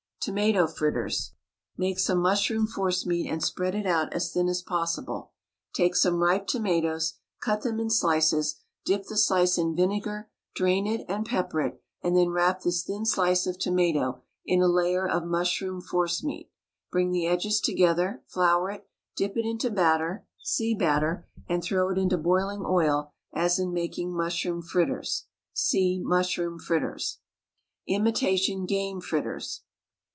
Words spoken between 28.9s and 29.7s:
FRITTERS.